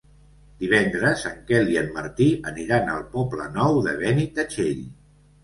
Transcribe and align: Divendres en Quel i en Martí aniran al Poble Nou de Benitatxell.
Divendres 0.61 1.25
en 1.29 1.35
Quel 1.51 1.69
i 1.73 1.77
en 1.81 1.91
Martí 1.99 2.27
aniran 2.53 2.91
al 2.95 3.05
Poble 3.13 3.47
Nou 3.59 3.79
de 3.91 3.95
Benitatxell. 4.03 4.83